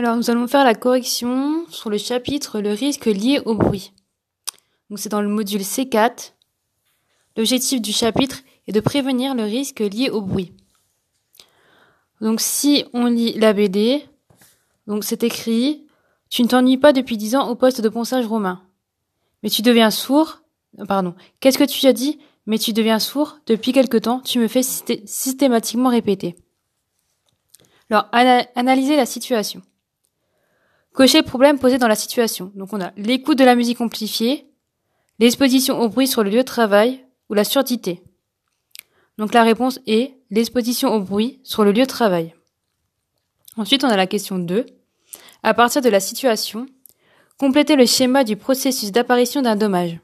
Alors, 0.00 0.16
nous 0.16 0.30
allons 0.30 0.48
faire 0.48 0.64
la 0.64 0.74
correction 0.74 1.66
sur 1.68 1.90
le 1.90 1.98
chapitre 1.98 2.62
Le 2.62 2.72
risque 2.72 3.04
lié 3.04 3.38
au 3.44 3.54
bruit. 3.54 3.92
Donc, 4.88 4.98
c'est 4.98 5.10
dans 5.10 5.20
le 5.20 5.28
module 5.28 5.60
C4. 5.60 6.32
L'objectif 7.36 7.82
du 7.82 7.92
chapitre 7.92 8.38
est 8.66 8.72
de 8.72 8.80
prévenir 8.80 9.34
le 9.34 9.42
risque 9.42 9.80
lié 9.80 10.08
au 10.08 10.22
bruit. 10.22 10.54
Donc, 12.22 12.40
si 12.40 12.86
on 12.94 13.08
lit 13.08 13.34
la 13.34 13.52
BD, 13.52 14.02
donc 14.86 15.04
c'est 15.04 15.22
écrit 15.22 15.84
Tu 16.30 16.44
ne 16.44 16.48
t'ennuies 16.48 16.78
pas 16.78 16.94
depuis 16.94 17.18
dix 17.18 17.36
ans 17.36 17.50
au 17.50 17.54
poste 17.54 17.82
de 17.82 17.88
ponçage 17.90 18.24
romain. 18.24 18.62
Mais 19.42 19.50
tu 19.50 19.60
deviens 19.60 19.90
sourd. 19.90 20.40
Pardon. 20.88 21.14
Qu'est-ce 21.40 21.58
que 21.58 21.64
tu 21.64 21.86
as 21.86 21.92
dit? 21.92 22.18
Mais 22.46 22.56
tu 22.56 22.72
deviens 22.72 23.00
sourd. 23.00 23.36
Depuis 23.44 23.72
quelque 23.72 23.98
temps, 23.98 24.20
tu 24.20 24.38
me 24.38 24.48
fais 24.48 24.62
systématiquement 24.62 25.90
répéter. 25.90 26.36
Alors, 27.90 28.06
analyser 28.54 28.96
la 28.96 29.04
situation. 29.04 29.60
Cocher 30.92 31.22
problème 31.22 31.58
posé 31.58 31.78
dans 31.78 31.88
la 31.88 31.94
situation. 31.94 32.52
Donc 32.54 32.72
on 32.72 32.80
a 32.80 32.92
l'écoute 32.96 33.38
de 33.38 33.44
la 33.44 33.54
musique 33.54 33.80
amplifiée, 33.80 34.46
l'exposition 35.18 35.78
au 35.80 35.88
bruit 35.88 36.08
sur 36.08 36.22
le 36.24 36.30
lieu 36.30 36.38
de 36.38 36.42
travail 36.42 37.04
ou 37.28 37.34
la 37.34 37.44
surdité. 37.44 38.02
Donc 39.18 39.34
la 39.34 39.42
réponse 39.42 39.80
est 39.86 40.14
l'exposition 40.30 40.92
au 40.94 41.00
bruit 41.00 41.40
sur 41.44 41.64
le 41.64 41.72
lieu 41.72 41.82
de 41.82 41.86
travail. 41.86 42.34
Ensuite, 43.56 43.84
on 43.84 43.88
a 43.88 43.96
la 43.96 44.06
question 44.06 44.38
2. 44.38 44.66
À 45.42 45.54
partir 45.54 45.82
de 45.82 45.88
la 45.88 46.00
situation, 46.00 46.66
compléter 47.38 47.76
le 47.76 47.86
schéma 47.86 48.24
du 48.24 48.36
processus 48.36 48.92
d'apparition 48.92 49.42
d'un 49.42 49.56
dommage. 49.56 49.98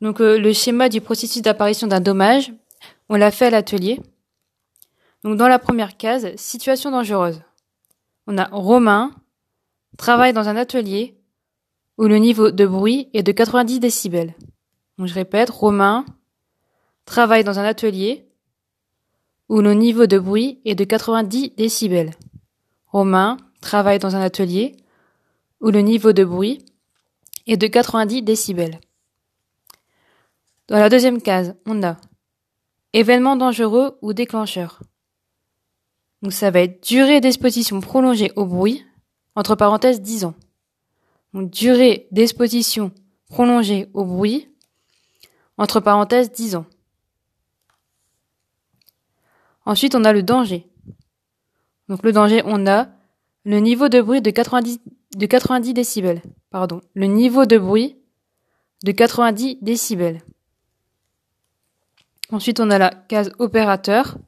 Donc 0.00 0.20
euh, 0.20 0.38
le 0.38 0.52
schéma 0.52 0.88
du 0.88 1.00
processus 1.00 1.42
d'apparition 1.42 1.86
d'un 1.86 2.00
dommage, 2.00 2.52
on 3.08 3.16
l'a 3.16 3.30
fait 3.30 3.46
à 3.46 3.50
l'atelier. 3.50 4.00
Donc 5.24 5.36
dans 5.36 5.48
la 5.48 5.58
première 5.58 5.96
case, 5.96 6.34
situation 6.36 6.90
dangereuse. 6.90 7.40
On 8.26 8.38
a 8.38 8.44
Romain, 8.52 9.12
travaille 9.96 10.32
dans 10.32 10.48
un 10.48 10.56
atelier 10.56 11.16
où 11.98 12.04
le 12.04 12.18
niveau 12.18 12.50
de 12.50 12.66
bruit 12.66 13.08
est 13.14 13.22
de 13.22 13.32
90 13.32 13.80
décibels. 13.80 14.34
Donc 14.98 15.08
je 15.08 15.14
répète, 15.14 15.50
Romain 15.50 16.04
travaille 17.04 17.44
dans 17.44 17.58
un 17.58 17.64
atelier 17.64 18.26
où 19.48 19.60
le 19.60 19.74
niveau 19.74 20.06
de 20.06 20.18
bruit 20.18 20.60
est 20.64 20.74
de 20.74 20.84
90 20.84 21.50
décibels. 21.56 22.12
Romain 22.88 23.36
travaille 23.60 23.98
dans 23.98 24.16
un 24.16 24.20
atelier 24.20 24.76
où 25.60 25.70
le 25.70 25.80
niveau 25.80 26.12
de 26.12 26.24
bruit 26.24 26.64
est 27.46 27.56
de 27.56 27.66
90 27.66 28.22
décibels. 28.22 28.80
Dans 30.68 30.78
la 30.78 30.88
deuxième 30.88 31.22
case, 31.22 31.54
on 31.64 31.82
a 31.82 31.96
événement 32.92 33.36
dangereux 33.36 33.98
ou 34.02 34.12
déclencheur. 34.12 34.80
Donc 36.22 36.32
ça 36.32 36.50
va 36.50 36.60
être 36.60 36.82
durée 36.86 37.20
d'exposition 37.20 37.80
prolongée 37.80 38.32
au 38.36 38.46
bruit, 38.46 38.84
entre 39.36 39.54
parenthèses 39.54 40.00
10 40.00 40.24
ans. 40.24 40.34
Donc 41.34 41.50
durée 41.50 42.08
d'exposition 42.10 42.90
prolongée 43.28 43.88
au 43.92 44.04
bruit, 44.04 44.48
entre 45.58 45.80
parenthèses 45.80 46.32
10 46.32 46.56
ans. 46.56 46.66
Ensuite, 49.64 49.94
on 49.94 50.04
a 50.04 50.12
le 50.12 50.22
danger. 50.22 50.66
Donc 51.88 52.02
le 52.02 52.12
danger, 52.12 52.42
on 52.44 52.66
a 52.66 52.88
le 53.44 53.58
niveau 53.58 53.88
de 53.88 54.00
bruit 54.00 54.22
de 54.22 54.30
90, 54.30 54.80
de 55.16 55.26
90 55.26 55.74
décibels. 55.74 56.22
Pardon. 56.50 56.80
Le 56.94 57.06
niveau 57.06 57.46
de 57.46 57.58
bruit 57.58 57.96
de 58.84 58.92
90 58.92 59.58
décibels. 59.60 60.22
Ensuite, 62.30 62.60
on 62.60 62.70
a 62.70 62.78
la 62.78 62.90
case 62.90 63.32
opérateur. 63.38 64.18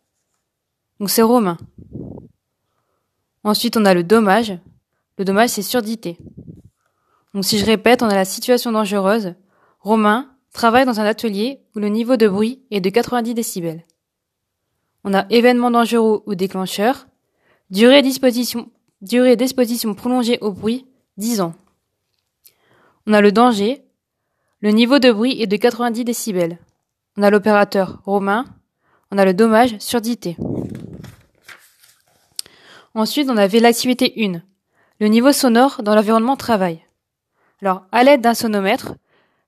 Donc 1.01 1.11
c'est 1.11 1.23
romain. 1.23 1.57
Ensuite, 3.45 3.77
on 3.77 3.85
a 3.85 3.95
le 3.95 4.03
dommage. 4.03 4.59
Le 5.19 5.25
dommage, 5.25 5.51
c'est 5.51 5.63
surdité. 5.63 6.17
Donc 7.35 7.45
si 7.45 7.59
je 7.59 7.67
répète, 7.67 8.03
on 8.03 8.09
a 8.09 8.15
la 8.15 8.25
situation 8.25 8.73
dangereuse. 8.73 9.35
Romain 9.81 10.31
travaille 10.53 10.87
dans 10.87 11.01
un 11.01 11.05
atelier 11.05 11.61
où 11.75 11.81
le 11.81 11.89
niveau 11.89 12.17
de 12.17 12.29
bruit 12.29 12.63
est 12.71 12.81
de 12.81 12.89
90 12.89 13.35
décibels. 13.35 13.85
On 15.05 15.15
a 15.15 15.27
événement 15.31 15.71
dangereux 15.71 16.23
ou 16.27 16.35
déclencheur. 16.35 17.07
Durée 17.71 18.03
d'exposition, 18.03 18.71
prolongée 19.95 20.39
au 20.41 20.53
bruit, 20.53 20.87
10 21.17 21.41
ans. 21.41 21.55
On 23.07 23.13
a 23.13 23.21
le 23.21 23.33
danger. 23.33 23.85
Le 24.61 24.71
niveau 24.71 24.99
de 24.99 25.11
bruit 25.11 25.41
est 25.41 25.47
de 25.47 25.57
90 25.57 26.05
décibels. 26.05 26.59
On 27.17 27.23
a 27.23 27.31
l'opérateur 27.31 28.03
Romain. 28.05 28.45
On 29.11 29.19
a 29.19 29.25
le 29.25 29.35
dommage, 29.35 29.79
surdité. 29.79 30.37
Ensuite, 32.95 33.29
on 33.31 33.37
avait 33.37 33.61
l'activité 33.61 34.13
1, 34.17 34.43
le 35.01 35.09
niveau 35.09 35.33
sonore 35.33 35.83
dans 35.83 35.95
l'environnement 35.95 36.37
travail. 36.37 36.85
Alors, 37.63 37.83
à 37.93 38.03
l'aide 38.05 38.21
d'un 38.21 38.35
sonomètre, 38.35 38.95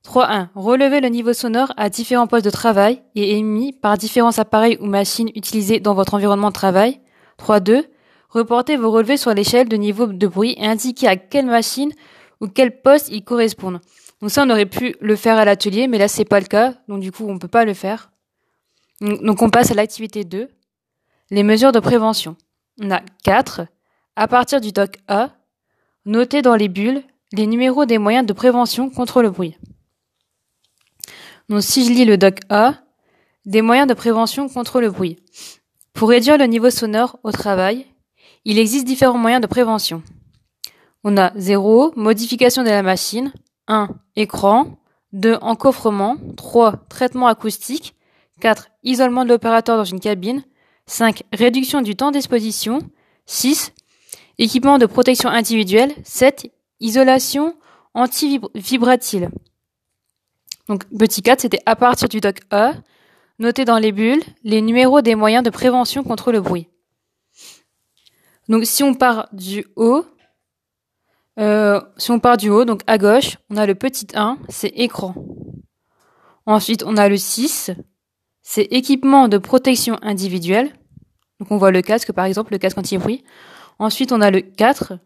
3.1. 0.05 0.47
Relevez 0.55 1.01
le 1.01 1.09
niveau 1.09 1.33
sonore 1.33 1.73
à 1.77 1.89
différents 1.89 2.27
postes 2.27 2.45
de 2.45 2.49
travail 2.49 3.01
et 3.15 3.37
émis 3.37 3.73
par 3.73 3.97
différents 3.97 4.37
appareils 4.39 4.77
ou 4.81 4.85
machines 4.85 5.29
utilisés 5.35 5.79
dans 5.79 5.93
votre 5.93 6.13
environnement 6.13 6.49
de 6.49 6.53
travail. 6.53 6.99
3.2. 7.37 7.85
Reportez 8.29 8.77
vos 8.77 8.91
relevés 8.91 9.17
sur 9.17 9.33
l'échelle 9.33 9.69
de 9.69 9.75
niveau 9.75 10.07
de 10.07 10.27
bruit 10.27 10.55
et 10.57 10.65
indiquez 10.65 11.07
à 11.07 11.17
quelle 11.17 11.45
machine 11.45 11.91
ou 12.39 12.47
quel 12.47 12.81
poste 12.81 13.09
ils 13.09 13.23
correspondent. 13.23 13.81
Donc 14.21 14.31
ça, 14.31 14.43
on 14.43 14.49
aurait 14.49 14.65
pu 14.65 14.95
le 14.99 15.15
faire 15.15 15.37
à 15.37 15.45
l'atelier, 15.45 15.87
mais 15.87 15.97
là, 15.97 16.07
c'est 16.07 16.25
pas 16.25 16.39
le 16.39 16.45
cas. 16.45 16.73
Donc 16.87 17.01
du 17.01 17.11
coup, 17.11 17.27
on 17.27 17.37
peut 17.37 17.47
pas 17.47 17.65
le 17.65 17.73
faire. 17.73 18.11
Donc 19.01 19.41
on 19.41 19.49
passe 19.49 19.71
à 19.71 19.73
l'activité 19.73 20.23
2. 20.23 20.49
Les 21.29 21.43
mesures 21.43 21.71
de 21.71 21.79
prévention. 21.79 22.35
On 22.81 22.91
a 22.91 23.01
4. 23.23 23.61
À 24.15 24.27
partir 24.27 24.61
du 24.61 24.71
doc 24.71 24.97
A, 25.07 25.29
notez 26.05 26.41
dans 26.41 26.55
les 26.55 26.69
bulles 26.69 27.03
les 27.33 27.47
numéros 27.47 27.85
des 27.85 27.97
moyens 27.97 28.25
de 28.25 28.33
prévention 28.33 28.89
contre 28.89 29.21
le 29.21 29.29
bruit. 29.29 29.57
Donc 31.49 31.63
si 31.63 31.85
je 31.85 31.91
lis 31.91 32.05
le 32.05 32.17
doc 32.17 32.39
A, 32.49 32.75
des 33.45 33.61
moyens 33.61 33.87
de 33.87 33.93
prévention 33.93 34.49
contre 34.49 34.81
le 34.81 34.91
bruit. 34.91 35.17
Pour 35.93 36.09
réduire 36.09 36.37
le 36.37 36.45
niveau 36.45 36.69
sonore 36.69 37.19
au 37.23 37.31
travail, 37.31 37.85
il 38.45 38.59
existe 38.59 38.85
différents 38.85 39.17
moyens 39.17 39.41
de 39.41 39.47
prévention. 39.47 40.01
On 41.03 41.17
a 41.17 41.31
0. 41.35 41.93
Modification 41.95 42.63
de 42.63 42.69
la 42.69 42.83
machine. 42.83 43.33
1. 43.67 43.89
Écran. 44.15 44.77
2. 45.13 45.37
Encoffrement. 45.41 46.17
3. 46.37 46.85
Traitement 46.89 47.27
acoustique. 47.27 47.95
4. 48.39 48.67
Isolement 48.83 49.23
de 49.23 49.29
l'opérateur 49.29 49.77
dans 49.77 49.83
une 49.83 49.99
cabine. 49.99 50.43
5. 50.85 51.23
Réduction 51.33 51.81
du 51.81 51.95
temps 51.95 52.11
d'exposition. 52.11 52.79
6. 53.25 53.73
Équipement 54.41 54.79
de 54.79 54.87
protection 54.87 55.29
individuelle. 55.29 55.93
7. 56.03 56.51
Isolation 56.79 57.55
anti-vibratile. 57.93 59.29
Donc, 60.67 60.83
petit 60.97 61.21
4, 61.21 61.41
c'était 61.41 61.61
à 61.67 61.75
partir 61.75 62.09
du 62.09 62.21
doc 62.21 62.39
A, 62.49 62.73
notez 63.37 63.65
dans 63.65 63.77
les 63.77 63.91
bulles 63.91 64.23
les 64.43 64.63
numéros 64.63 65.01
des 65.01 65.13
moyens 65.13 65.43
de 65.43 65.51
prévention 65.51 66.03
contre 66.03 66.31
le 66.31 66.41
bruit. 66.41 66.67
Donc, 68.49 68.65
si 68.65 68.81
on 68.81 68.95
part 68.95 69.29
du 69.31 69.63
haut, 69.75 70.05
euh, 71.37 71.79
si 71.97 72.09
on 72.09 72.19
part 72.19 72.37
du 72.37 72.49
haut, 72.49 72.65
donc 72.65 72.81
à 72.87 72.97
gauche, 72.97 73.37
on 73.51 73.57
a 73.57 73.67
le 73.67 73.75
petit 73.75 74.07
1, 74.15 74.39
c'est 74.49 74.73
écran. 74.75 75.13
Ensuite, 76.47 76.81
on 76.83 76.97
a 76.97 77.07
le 77.07 77.17
6, 77.17 77.69
c'est 78.41 78.63
équipement 78.71 79.27
de 79.27 79.37
protection 79.37 79.99
individuelle. 80.01 80.73
Donc 81.39 81.51
on 81.51 81.57
voit 81.57 81.71
le 81.71 81.83
casque 81.83 82.11
par 82.11 82.25
exemple, 82.25 82.53
le 82.53 82.57
casque 82.57 82.79
anti-bruit. 82.79 83.23
Ensuite 83.81 84.11
on 84.11 84.21
a 84.21 84.29
le 84.29 84.41
4. 84.41 84.99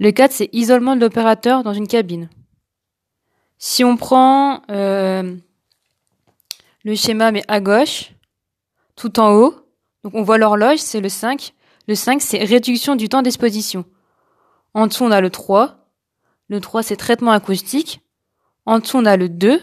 Le 0.00 0.10
4 0.12 0.32
c'est 0.32 0.48
isolement 0.54 0.96
de 0.96 1.02
l'opérateur 1.02 1.62
dans 1.62 1.74
une 1.74 1.86
cabine. 1.86 2.30
Si 3.58 3.84
on 3.84 3.98
prend 3.98 4.62
euh, 4.70 5.36
le 6.84 6.94
schéma 6.94 7.32
mais 7.32 7.44
à 7.46 7.60
gauche, 7.60 8.12
tout 8.96 9.20
en 9.20 9.34
haut, 9.34 9.54
donc 10.04 10.14
on 10.14 10.22
voit 10.22 10.38
l'horloge, 10.38 10.78
c'est 10.78 11.02
le 11.02 11.10
5. 11.10 11.52
Le 11.86 11.94
5 11.94 12.22
c'est 12.22 12.42
réduction 12.42 12.96
du 12.96 13.10
temps 13.10 13.20
d'exposition. 13.20 13.84
En 14.72 14.86
dessous 14.86 15.04
on 15.04 15.10
a 15.10 15.20
le 15.20 15.28
3. 15.28 15.90
Le 16.48 16.62
3 16.62 16.82
c'est 16.82 16.96
traitement 16.96 17.32
acoustique. 17.32 18.00
En 18.64 18.78
dessous 18.78 18.96
on 18.96 19.04
a 19.04 19.18
le 19.18 19.28
2. 19.28 19.60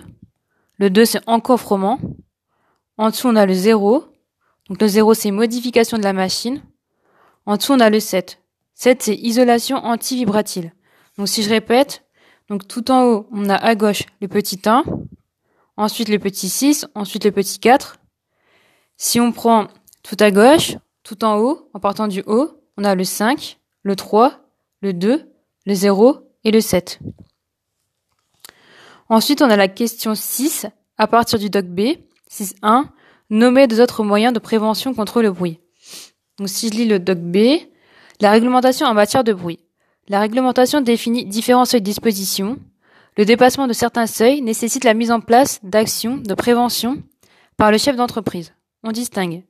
Le 0.77 0.89
2 0.91 1.05
c'est 1.05 1.21
encoffrement. 1.25 1.97
En 2.97 3.09
dessous 3.09 3.27
on 3.27 3.35
a 3.35 3.47
le 3.47 3.55
0. 3.55 4.05
Donc 4.69 4.79
le 4.79 4.87
0, 4.87 5.15
c'est 5.15 5.31
modification 5.31 5.97
de 5.97 6.03
la 6.03 6.13
machine. 6.13 6.61
En 7.45 7.57
dessous, 7.57 7.73
on 7.73 7.79
a 7.79 7.89
le 7.89 7.99
7. 7.99 8.39
7, 8.75 9.03
c'est 9.03 9.15
isolation 9.15 9.77
anti-vibratile. 9.77 10.73
Donc 11.17 11.27
si 11.27 11.43
je 11.43 11.49
répète, 11.49 12.03
donc 12.49 12.67
tout 12.67 12.91
en 12.91 13.03
haut, 13.03 13.27
on 13.31 13.49
a 13.49 13.55
à 13.55 13.75
gauche 13.75 14.03
le 14.21 14.27
petit 14.27 14.59
1, 14.65 14.83
ensuite 15.77 16.09
le 16.09 16.19
petit 16.19 16.49
6, 16.49 16.87
ensuite 16.95 17.25
le 17.25 17.31
petit 17.31 17.59
4. 17.59 17.97
Si 18.97 19.19
on 19.19 19.31
prend 19.31 19.67
tout 20.03 20.17
à 20.19 20.31
gauche, 20.31 20.77
tout 21.03 21.23
en 21.23 21.37
haut, 21.37 21.69
en 21.73 21.79
partant 21.79 22.07
du 22.07 22.23
haut, 22.25 22.61
on 22.77 22.83
a 22.83 22.95
le 22.95 23.03
5, 23.03 23.59
le 23.83 23.95
3, 23.95 24.39
le 24.81 24.93
2, 24.93 25.31
le 25.65 25.73
0 25.73 26.19
et 26.43 26.51
le 26.51 26.61
7. 26.61 26.99
Ensuite, 29.09 29.41
on 29.41 29.49
a 29.49 29.57
la 29.57 29.67
question 29.67 30.15
6 30.15 30.67
à 30.97 31.07
partir 31.07 31.37
du 31.37 31.49
doc 31.49 31.65
B, 31.65 31.81
6.1, 32.29 32.85
nommer 33.29 33.67
deux 33.67 33.81
autres 33.81 34.03
moyens 34.03 34.33
de 34.33 34.39
prévention 34.39 34.93
contre 34.93 35.21
le 35.21 35.31
bruit. 35.31 35.59
Donc 36.41 36.49
si 36.49 36.69
je 36.69 36.73
lis 36.73 36.85
le 36.85 36.97
doc 36.97 37.19
B, 37.19 37.37
La 38.19 38.31
réglementation 38.31 38.87
en 38.87 38.95
matière 38.95 39.23
de 39.23 39.31
bruit. 39.31 39.59
La 40.07 40.19
réglementation 40.19 40.81
définit 40.81 41.23
différents 41.23 41.65
seuils 41.65 41.81
de 41.81 41.85
disposition. 41.85 42.57
Le 43.15 43.25
dépassement 43.25 43.67
de 43.67 43.73
certains 43.73 44.07
seuils 44.07 44.41
nécessite 44.41 44.83
la 44.83 44.95
mise 44.95 45.11
en 45.11 45.21
place 45.21 45.59
d'actions 45.61 46.17
de 46.17 46.33
prévention 46.33 47.03
par 47.57 47.71
le 47.71 47.77
chef 47.77 47.95
d'entreprise. 47.95 48.55
On 48.83 48.91
distingue 48.91 49.43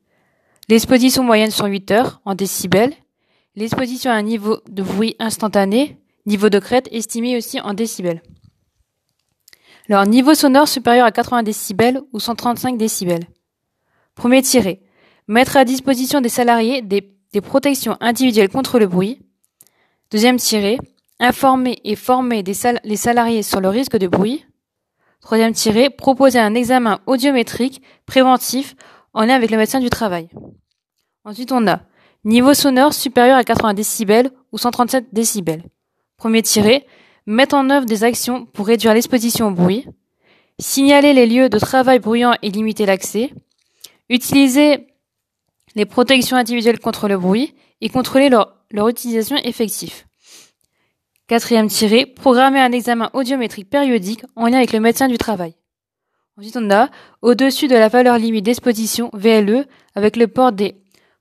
l'exposition 0.68 1.24
moyenne 1.24 1.50
sur 1.50 1.64
8 1.64 1.92
heures 1.92 2.22
en 2.26 2.36
décibels, 2.36 2.94
l'exposition 3.56 4.12
à 4.12 4.16
un 4.16 4.22
niveau 4.22 4.60
de 4.70 4.84
bruit 4.84 5.16
instantané, 5.18 5.98
niveau 6.26 6.50
de 6.50 6.60
crête 6.60 6.90
estimé 6.92 7.38
aussi 7.38 7.62
en 7.62 7.74
décibels. 7.74 8.22
Leur 9.88 10.06
niveau 10.06 10.34
sonore 10.34 10.68
supérieur 10.68 11.06
à 11.06 11.12
80 11.14 11.44
décibels 11.44 12.02
ou 12.12 12.20
135 12.20 12.78
décibels. 12.78 13.28
Premier 14.14 14.42
tiré. 14.42 14.82
Mettre 15.32 15.56
à 15.56 15.64
disposition 15.64 16.20
des 16.20 16.28
salariés 16.28 16.82
des, 16.82 17.02
protections 17.42 17.96
individuelles 18.02 18.50
contre 18.50 18.80
le 18.80 18.88
bruit. 18.88 19.22
Deuxième 20.12 20.36
tiré. 20.36 20.78
Informer 21.22 21.80
et 21.86 21.96
former 21.96 22.44
les 22.44 22.98
salariés 22.98 23.42
sur 23.42 23.62
le 23.62 23.70
risque 23.70 23.96
de 23.96 24.08
bruit. 24.10 24.46
Troisième 25.22 25.54
tiré. 25.54 25.90
Proposer 25.90 26.38
un 26.38 26.54
examen 26.54 27.00
audiométrique 27.06 27.82
préventif 28.06 28.76
en 29.14 29.24
lien 29.24 29.36
avec 29.36 29.52
le 29.52 29.56
médecin 29.58 29.80
du 29.80 29.90
travail. 29.90 30.28
Ensuite, 31.24 31.54
on 31.54 31.66
a 31.66 31.80
niveau 32.26 32.54
sonore 32.54 32.94
supérieur 32.94 33.38
à 33.38 33.46
80 33.46 33.74
décibels 33.74 34.32
ou 34.52 34.58
137 34.58 35.14
décibels. 35.14 35.64
Premier 36.18 36.42
tiré, 36.42 36.86
mettre 37.26 37.56
en 37.56 37.70
œuvre 37.70 37.86
des 37.86 38.04
actions 38.04 38.46
pour 38.48 38.68
réduire 38.68 38.94
l'exposition 38.94 39.48
au 39.48 39.52
bruit, 39.52 39.88
signaler 40.60 41.14
les 41.14 41.26
lieux 41.26 41.48
de 41.48 41.58
travail 41.58 42.00
bruyants 42.00 42.36
et 42.42 42.50
limiter 42.50 42.86
l'accès, 42.86 43.32
utiliser 44.10 44.91
les 45.76 45.86
protections 45.86 46.38
individuelles 46.38 46.80
contre 46.80 47.08
le 47.08 47.18
bruit 47.18 47.54
et 47.82 47.90
contrôler 47.90 48.30
leur, 48.30 48.58
utilisation 48.88 49.38
effective. 49.38 50.06
Quatrième 51.28 51.68
tiré, 51.68 52.06
programmer 52.06 52.60
un 52.60 52.72
examen 52.72 53.10
audiométrique 53.14 53.70
périodique 53.70 54.24
en 54.36 54.48
lien 54.48 54.58
avec 54.58 54.74
le 54.74 54.80
médecin 54.80 55.08
du 55.08 55.18
travail. 55.18 55.56
Ensuite, 56.38 56.58
on 56.58 56.70
a 56.72 56.90
au-dessus 57.22 57.68
de 57.68 57.76
la 57.76 57.88
valeur 57.88 58.18
limite 58.18 58.46
d'exposition 58.46 59.10
VLE 59.14 59.66
avec 59.96 60.16
le 60.16 60.28
port 60.28 60.52
des 60.52 60.76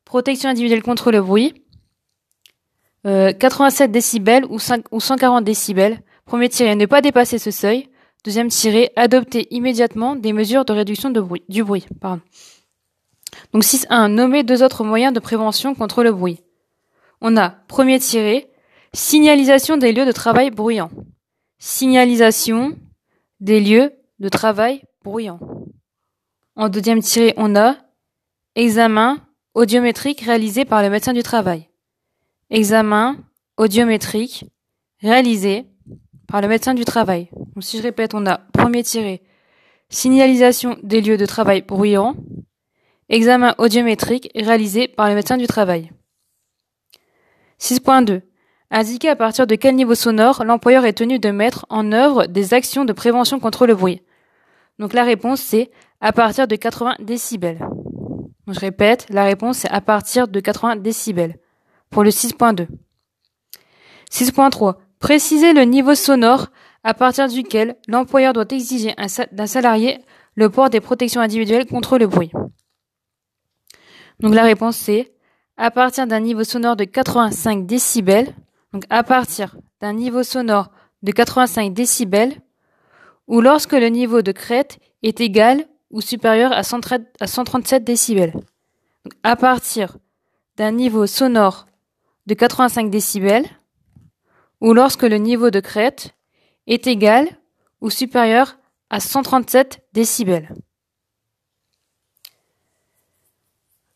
protections 0.05 0.49
individuelles 0.49 0.83
contre 0.83 1.13
le 1.13 1.23
bruit, 1.23 1.55
87 3.05 3.89
euh, 3.89 3.93
décibels 3.93 4.45
ou, 4.47 4.59
5, 4.59 4.85
ou 4.91 5.01
140 5.01 5.45
décibels. 5.45 6.01
Premier 6.27 6.49
tiré, 6.49 6.75
ne 6.77 6.87
pas 6.87 7.01
dépasser 7.01 7.39
ce 7.39 7.51
seuil. 7.51 7.89
Deuxième 8.25 8.49
tiré, 8.49 8.91
adopter 8.97 9.47
immédiatement 9.51 10.15
des 10.15 10.33
mesures 10.33 10.65
de 10.65 10.73
réduction 10.73 11.11
du 11.11 11.65
bruit. 11.65 11.87
Donc 13.53 13.65
6.1. 13.65 14.09
Nommer 14.09 14.43
deux 14.43 14.63
autres 14.63 14.85
moyens 14.85 15.13
de 15.13 15.21
prévention 15.21 15.75
contre 15.75 16.03
le 16.03 16.13
bruit. 16.13 16.41
On 17.21 17.37
a 17.37 17.51
premier 17.51 17.99
tiré, 17.99 18.51
signalisation 18.93 19.77
des 19.77 19.93
lieux 19.93 20.07
de 20.07 20.13
travail 20.13 20.51
bruyants. 20.51 20.91
Signalisation 21.59 22.77
des 23.41 23.61
lieux 23.61 23.93
de 24.19 24.29
travail 24.29 24.83
bruyants. 25.05 25.41
En 26.57 26.69
deuxième 26.69 27.01
tiré, 27.01 27.35
on 27.37 27.57
a 27.57 27.77
examen 28.55 29.19
audiométrique 29.55 30.21
réalisé 30.21 30.65
par 30.65 30.83
le 30.83 30.91
médecin 30.91 31.13
du 31.13 31.23
travail. 31.23 31.69
Examen 32.51 33.17
audiométrique 33.57 34.45
réalisé 35.01 35.67
par 36.27 36.41
le 36.41 36.49
médecin 36.49 36.75
du 36.75 36.85
travail. 36.85 37.29
Donc 37.33 37.65
si 37.65 37.79
je 37.79 37.83
répète, 37.83 38.15
on 38.15 38.27
a 38.27 38.39
premier 38.53 38.83
tiré 38.83 39.23
signalisation 39.91 40.79
des 40.83 41.01
lieux 41.01 41.17
de 41.17 41.27
travail 41.27 41.63
bruyants, 41.63 42.15
examen 43.11 43.55
audiométrique 43.59 44.31
réalisé 44.35 44.89
par 44.89 45.09
le 45.09 45.15
médecin 45.15 45.37
du 45.37 45.47
travail. 45.47 45.91
6.2. 47.61 48.23
Indiquer 48.71 49.09
à 49.09 49.17
partir 49.17 49.47
de 49.47 49.57
quel 49.57 49.75
niveau 49.75 49.95
sonore 49.95 50.45
l'employeur 50.45 50.85
est 50.85 50.93
tenu 50.93 51.19
de 51.19 51.31
mettre 51.31 51.67
en 51.69 51.93
œuvre 51.93 52.27
des 52.27 52.55
actions 52.55 52.85
de 52.85 52.93
prévention 52.93 53.41
contre 53.41 53.67
le 53.67 53.75
bruit. 53.75 54.01
Donc 54.79 54.95
la 54.95 55.05
réponse 55.05 55.41
c'est 55.41 55.71
à 56.01 56.13
partir 56.13 56.47
de 56.47 56.57
80 56.57 56.95
décibels. 57.01 57.59
Donc, 57.59 58.55
je 58.55 58.61
répète, 58.61 59.07
la 59.11 59.25
réponse 59.25 59.59
c'est 59.59 59.71
à 59.71 59.81
partir 59.81 60.29
de 60.29 60.41
80 60.41 60.77
décibels 60.77 61.37
pour 61.91 62.05
le 62.05 62.11
6.2. 62.11 62.69
6.3. 64.11 64.77
Préciser 64.99 65.53
le 65.53 65.63
niveau 65.63 65.95
sonore 65.95 66.47
à 66.85 66.95
partir 66.95 67.29
duquel 67.29 67.77
l'employeur 67.89 68.33
doit 68.33 68.47
exiger 68.51 68.95
d'un 69.33 69.47
salarié 69.47 69.99
le 70.35 70.49
port 70.49 70.71
des 70.71 70.81
protections 70.81 71.21
individuelles 71.21 71.67
contre 71.67 71.99
le 71.99 72.07
bruit. 72.07 72.31
Donc 74.21 74.35
la 74.35 74.43
réponse 74.43 74.77
c'est 74.77 75.13
à 75.57 75.71
partir 75.71 76.07
d'un 76.07 76.21
niveau 76.21 76.45
sonore 76.45 76.77
de 76.77 76.85
85 76.85 77.67
décibels, 77.67 78.35
donc 78.73 78.85
à 78.91 79.03
partir 79.03 79.57
d'un 79.81 79.93
niveau 79.93 80.23
sonore 80.23 80.71
de 81.03 81.13
85 81.13 81.73
décibels, 81.73 82.35
ou 83.27 83.41
lorsque 83.41 83.73
le 83.73 83.89
niveau 83.89 84.23
de 84.23 84.33
crête 84.33 84.79
est 85.03 85.21
égal 85.21 85.65
ou 85.91 86.01
supérieur 86.01 86.53
à 86.53 86.63
137 86.63 87.85
décibels. 87.85 88.33
Donc 88.33 89.15
à 89.23 89.37
partir 89.37 89.97
d'un 90.57 90.73
niveau 90.73 91.07
sonore 91.07 91.67
de 92.27 92.35
85 92.35 92.91
décibels 92.91 93.47
ou 94.61 94.75
lorsque 94.75 95.03
le 95.03 95.17
niveau 95.17 95.51
de 95.51 95.61
crête 95.61 96.15
est 96.67 96.87
égal 96.87 97.27
ou 97.81 97.89
supérieur 97.89 98.59
à 98.91 99.01
137 99.01 99.83
décibels. 99.95 100.55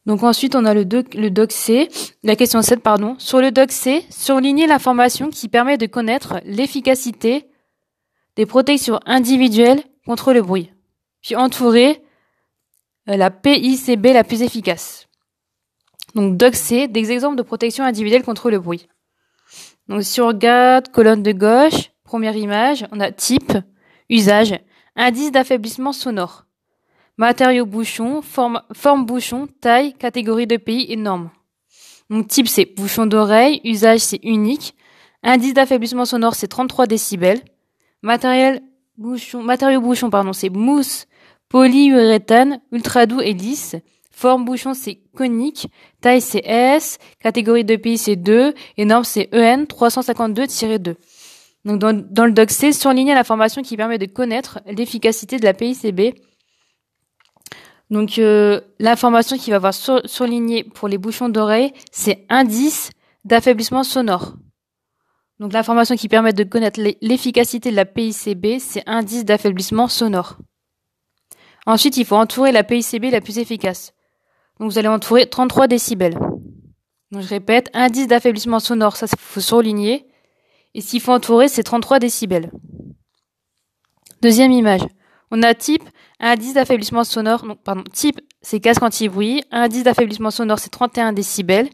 Donc 0.07 0.23
ensuite, 0.23 0.55
on 0.55 0.65
a 0.65 0.75
le, 0.75 0.85
doc, 0.85 1.15
le 1.15 1.31
doc 1.31 1.51
C, 1.53 1.89
la 2.23 2.37
question 2.37 2.61
7, 2.61 2.81
pardon. 2.81 3.17
Sur 3.19 3.41
le 3.41 3.51
doc 3.51 3.73
C, 3.73 4.05
surligner 4.11 4.67
l'information 4.67 5.31
qui 5.31 5.49
permet 5.49 5.79
de 5.79 5.87
connaître 5.87 6.41
l'efficacité 6.45 7.49
des 8.37 8.47
protections 8.47 9.01
individuelles 9.07 9.83
contre 10.07 10.33
le 10.33 10.43
bruit, 10.43 10.71
puis 11.23 11.37
entourer 11.37 12.03
euh, 13.09 13.17
la 13.17 13.31
PICB 13.31 14.07
la 14.13 14.25
plus 14.25 14.43
efficace. 14.43 15.09
Donc 16.15 16.37
doc 16.37 16.55
C, 16.55 16.89
des 16.89 17.11
exemples 17.11 17.37
de 17.37 17.43
protection 17.43 17.85
individuelle 17.85 18.25
contre 18.25 18.51
le 18.51 18.59
bruit. 18.59 18.87
Donc 19.89 20.03
si 20.03 20.21
on 20.21 20.29
regarde 20.29 20.89
colonne 20.89 21.23
de 21.23 21.33
gauche, 21.33 21.91
première 22.05 22.37
image, 22.37 22.87
on 22.93 23.01
a 23.01 23.11
type, 23.11 23.53
usage, 24.09 24.59
indice 24.97 25.33
d'affaiblissement 25.33 25.93
sonore, 25.93 26.47
matériaux 27.17 27.67
bouchon, 27.67 28.23
forme, 28.23 28.63
forme 28.73 29.07
bouchon, 29.07 29.49
taille, 29.61 29.95
catégorie 29.95 30.47
de 30.47 30.57
pays 30.57 30.87
et 30.89 30.97
normes. 30.97 31.31
Donc 32.11 32.29
type 32.29 32.49
c'est 32.49 32.67
bouchon 32.67 33.07
d'oreille, 33.07 33.61
usage 33.65 34.01
c'est 34.01 34.21
unique, 34.23 34.75
indice 35.23 35.55
d'affaiblissement 35.55 36.05
sonore 36.05 36.35
c'est 36.35 36.49
33 36.49 36.87
décibels, 36.87 37.41
matériel 38.03 38.63
bouchon, 38.99 39.43
matériaux 39.43 39.81
bouchon 39.81 40.11
pardon 40.11 40.33
c'est 40.33 40.51
mousse, 40.51 41.07
polyuréthane, 41.49 42.61
ultra 42.73 43.07
doux 43.07 43.21
et 43.21 43.33
lisse, 43.33 43.77
Forme 44.17 44.45
bouchon, 44.45 44.75
c'est 44.75 45.01
conique. 45.17 45.67
Taille, 46.01 46.21
c'est 46.21 46.43
S. 46.45 46.99
Catégorie 47.19 47.65
de 47.65 47.75
pays, 47.75 47.99
c'est 47.99 48.15
2. 48.15 48.55
Et 48.77 48.85
norme, 48.85 49.03
c'est 49.03 49.29
EN 49.35 49.65
352-2. 49.65 50.95
Donc, 51.65 51.81
dans, 51.81 52.25
le 52.25 52.33
doc 52.33 52.51
C, 52.51 52.73
surligner 52.73 53.13
l'information 53.13 53.63
qui 53.63 53.77
permet 53.77 53.99
de 53.99 54.07
connaître 54.07 54.61
l'efficacité 54.67 55.39
de 55.39 55.45
la 55.45 55.53
PICB. 55.53 56.15
Donc, 57.95 58.19
euh, 58.19 58.61
l'information 58.81 59.39
qui 59.39 59.51
va 59.51 59.57
avoir 59.57 59.73
sur, 59.73 60.01
surligné 60.05 60.65
pour 60.65 60.89
les 60.89 60.99
bouchons 60.99 61.29
d'oreille, 61.29 61.73
c'est 61.93 62.27
indice 62.29 62.91
d'affaiblissement 63.25 63.85
sonore. 63.85 64.35
Donc, 65.39 65.53
l'information 65.53 65.95
qui 65.95 66.09
permet 66.09 66.33
de 66.33 66.43
connaître 66.43 66.81
l'efficacité 67.01 67.71
de 67.71 67.77
la 67.77 67.85
PICB, 67.85 68.59
c'est 68.59 68.83
indice 68.87 69.25
d'affaiblissement 69.25 69.87
sonore. 69.87 70.39
Ensuite, 71.67 71.97
il 71.97 72.05
faut 72.05 72.17
entourer 72.17 72.51
la 72.51 72.65
PICB 72.65 73.13
la 73.13 73.21
plus 73.21 73.39
efficace. 73.39 73.93
Donc 74.59 74.73
vous 74.73 74.79
allez 74.79 74.89
entourer 74.89 75.29
33 75.29 75.69
décibels. 75.69 76.19
Donc 77.13 77.23
je 77.23 77.29
répète, 77.29 77.71
indice 77.75 78.09
d'affaiblissement 78.09 78.59
sonore, 78.59 78.97
ça 78.97 79.07
faut 79.17 79.41
surligner. 79.41 80.09
Et 80.75 80.81
s'il 80.81 81.01
faut 81.01 81.13
entourer, 81.13 81.47
c'est 81.47 81.63
33 81.63 82.01
décibels. 82.01 82.51
Deuxième 84.21 84.51
image. 84.51 84.83
On 85.31 85.45
a 85.45 85.55
type, 85.55 85.89
indice 86.21 86.55
d'affaiblissement 86.55 87.05
sonore, 87.05 87.45
donc 87.45 87.63
pardon, 87.63 87.85
type, 87.93 88.21
c'est 88.43 88.61
casque 88.61 88.83
anti-bruit. 88.83 89.43
Indice 89.51 89.85
d'affaiblissement 89.85 90.31
sonore, 90.31 90.59
c'est 90.59 90.71
31 90.71 91.13
décibels. 91.13 91.69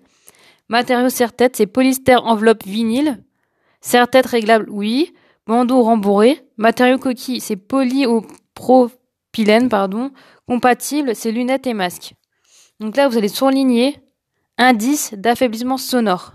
Matériau 0.69 1.09
serre-tête, 1.09 1.57
c'est 1.57 1.67
polystère 1.67 2.25
enveloppe 2.27 2.65
vinyle. 2.65 3.23
Serre-tête 3.81 4.27
réglable, 4.27 4.67
oui. 4.71 5.13
Bandeau 5.47 5.83
rembourré. 5.83 6.41
Matériau 6.57 6.99
coquille, 6.99 7.41
c'est 7.41 7.57
poly 7.57 8.07
pardon. 9.69 10.13
Compatible, 10.47 11.15
c'est 11.15 11.33
lunettes 11.33 11.67
et 11.67 11.75
masques. 11.75 12.15
Donc 12.79 12.97
là, 12.97 13.09
vous 13.09 13.19
allez 13.19 13.29
surligner 13.29 13.99
indice 14.59 15.15
d'affaiblissement 15.15 15.79
sonore. 15.79 16.35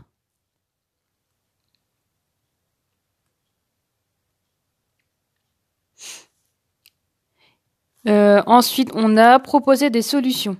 Euh, 8.07 8.41
ensuite, 8.45 8.91
on 8.93 9.17
a 9.17 9.39
proposé 9.39 9.89
des 9.89 10.01
solutions. 10.01 10.57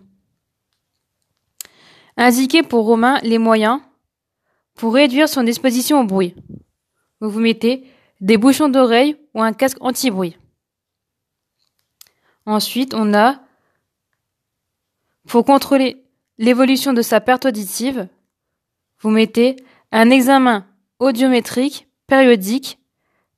Indiquer 2.18 2.64
pour 2.64 2.86
Romain 2.86 3.20
les 3.24 3.38
moyens 3.38 3.82
Pour 4.74 4.94
réduire 4.94 5.30
son 5.30 5.46
exposition 5.46 6.02
au 6.02 6.04
bruit, 6.06 6.36
vous 7.20 7.40
mettez 7.40 7.86
des 8.22 8.38
bouchons 8.38 8.70
d'oreille 8.70 9.18
ou 9.34 9.42
un 9.42 9.54
casque 9.54 9.78
anti-bruit. 9.82 10.38
Ensuite, 12.46 12.94
on 12.94 13.14
a, 13.14 13.40
pour 15.28 15.46
contrôler 15.46 16.04
l'évolution 16.38 16.94
de 16.94 17.02
sa 17.02 17.20
perte 17.22 17.46
auditive, 17.46 18.08
vous 19.00 19.10
mettez 19.10 19.56
un 19.92 20.10
examen 20.10 20.66
audiométrique 21.00 21.88
périodique 22.08 22.80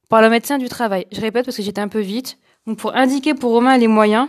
par 0.09 0.21
le 0.21 0.29
médecin 0.29 0.57
du 0.57 0.69
travail. 0.69 1.05
Je 1.11 1.21
répète 1.21 1.45
parce 1.45 1.57
que 1.57 1.63
j'étais 1.63 1.81
un 1.81 1.87
peu 1.87 1.99
vite. 1.99 2.37
Donc 2.67 2.77
pour 2.77 2.95
indiquer 2.95 3.33
pour 3.33 3.51
Romain 3.51 3.77
les 3.77 3.87
moyens, 3.87 4.27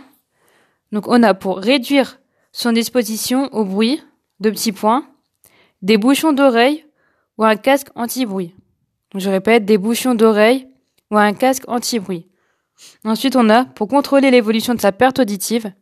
donc 0.93 1.07
on 1.07 1.21
a 1.23 1.33
pour 1.33 1.57
réduire 1.57 2.19
son 2.53 2.73
exposition 2.73 3.53
au 3.53 3.65
bruit, 3.65 4.01
de 4.39 4.49
petits 4.49 4.71
points, 4.71 5.05
des 5.81 5.97
bouchons 5.97 6.31
d'oreille 6.31 6.85
ou 7.37 7.43
un 7.43 7.57
casque 7.57 7.89
anti-bruit. 7.95 8.55
Je 9.15 9.29
répète, 9.29 9.65
des 9.65 9.77
bouchons 9.77 10.15
d'oreille 10.15 10.67
ou 11.11 11.17
un 11.17 11.33
casque 11.33 11.63
anti-bruit. 11.67 12.27
Ensuite, 13.03 13.35
on 13.35 13.49
a, 13.49 13.65
pour 13.65 13.89
contrôler 13.89 14.31
l'évolution 14.31 14.73
de 14.73 14.79
sa 14.79 14.93
perte 14.93 15.19
auditive, 15.19 15.73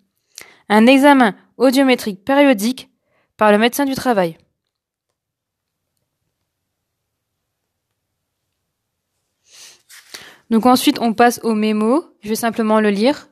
un 0.68 0.88
examen 0.88 1.36
audiométrique 1.58 2.26
périodique 2.26 2.90
par 3.38 3.52
le 3.52 3.60
médecin 3.60 3.86
du 3.86 3.94
travail. 3.94 4.38
Donc 10.50 10.66
ensuite, 10.66 11.00
on 11.00 11.14
passe 11.14 11.40
au 11.44 11.54
mémo. 11.54 12.06
Je 12.22 12.30
vais 12.30 12.36
simplement 12.36 12.80
le 12.80 12.90
lire. 12.90 13.28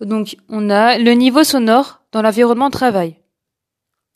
Donc, 0.00 0.36
on 0.48 0.70
a 0.70 0.98
le 0.98 1.12
niveau 1.12 1.42
sonore 1.42 2.02
dans 2.12 2.22
l'environnement 2.22 2.68
de 2.68 2.72
travail. 2.72 3.16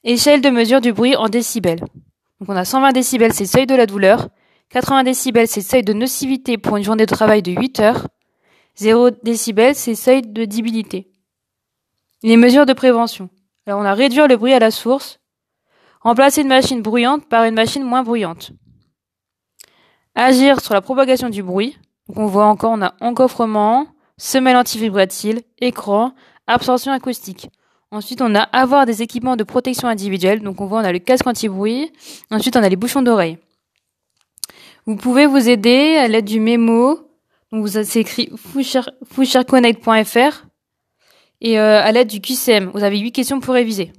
Échelle 0.04 0.40
de 0.40 0.50
mesure 0.50 0.80
du 0.80 0.92
bruit 0.92 1.16
en 1.16 1.28
décibels. 1.28 1.80
Donc, 1.80 2.48
on 2.48 2.56
a 2.56 2.64
120 2.64 2.92
décibels, 2.92 3.32
c'est 3.32 3.46
seuil 3.46 3.66
de 3.66 3.74
la 3.74 3.86
douleur. 3.86 4.28
80 4.70 5.04
décibels, 5.04 5.48
c'est 5.48 5.60
seuil 5.60 5.82
de 5.82 5.92
nocivité 5.92 6.56
pour 6.56 6.76
une 6.76 6.84
journée 6.84 7.06
de 7.06 7.14
travail 7.14 7.42
de 7.42 7.52
8 7.52 7.80
heures. 7.80 8.08
0 8.76 9.10
décibels, 9.22 9.74
c'est 9.74 9.96
seuil 9.96 10.22
de 10.22 10.44
débilité. 10.44 11.10
Les 12.22 12.36
mesures 12.36 12.66
de 12.66 12.72
prévention. 12.72 13.28
Alors, 13.66 13.80
on 13.80 13.84
a 13.84 13.94
réduire 13.94 14.28
le 14.28 14.36
bruit 14.36 14.52
à 14.52 14.60
la 14.60 14.70
source. 14.70 15.18
Remplacer 16.00 16.42
une 16.42 16.48
machine 16.48 16.82
bruyante 16.82 17.28
par 17.28 17.44
une 17.44 17.54
machine 17.54 17.82
moins 17.82 18.02
bruyante. 18.02 18.52
Agir 20.14 20.60
sur 20.60 20.74
la 20.74 20.80
propagation 20.80 21.28
du 21.28 21.42
bruit. 21.42 21.78
Donc 22.08 22.18
on 22.18 22.26
voit 22.26 22.46
encore, 22.46 22.72
on 22.72 22.82
a 22.82 22.94
encoffrement, 23.00 23.86
semelle 24.16 24.56
antivibratile, 24.56 25.42
écran, 25.60 26.12
absorption 26.46 26.92
acoustique. 26.92 27.48
Ensuite, 27.90 28.22
on 28.22 28.34
a 28.34 28.40
avoir 28.40 28.86
des 28.86 29.02
équipements 29.02 29.36
de 29.36 29.44
protection 29.44 29.86
individuelle. 29.86 30.40
Donc 30.40 30.60
on 30.60 30.66
voit, 30.66 30.80
on 30.80 30.84
a 30.84 30.92
le 30.92 30.98
casque 30.98 31.26
anti-bruit. 31.26 31.92
Ensuite, 32.30 32.56
on 32.56 32.62
a 32.62 32.68
les 32.68 32.76
bouchons 32.76 33.02
d'oreille. 33.02 33.38
Vous 34.86 34.96
pouvez 34.96 35.26
vous 35.26 35.48
aider 35.48 35.96
à 35.96 36.08
l'aide 36.08 36.24
du 36.24 36.40
mémo. 36.40 36.98
Donc 37.52 37.66
vous 37.66 37.98
écrit 37.98 38.30
foucherconnect.fr 39.10 40.46
et 41.42 41.58
euh, 41.58 41.82
à 41.82 41.92
l'aide 41.92 42.08
du 42.08 42.20
QCM. 42.20 42.70
Vous 42.72 42.82
avez 42.82 42.98
huit 42.98 43.12
questions 43.12 43.40
pour 43.40 43.52
réviser. 43.52 43.92